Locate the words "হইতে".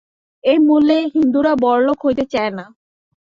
2.05-2.23